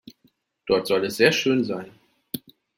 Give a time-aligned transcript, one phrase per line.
[0.65, 1.91] Dort soll es sehr schön sein.